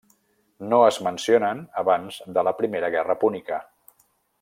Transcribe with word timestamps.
No 0.71 0.79
es 0.85 0.97
mencionen 1.09 1.61
abans 1.83 2.19
de 2.39 2.47
la 2.51 2.57
Primera 2.63 2.93
Guerra 2.97 3.21
Púnica. 3.27 3.65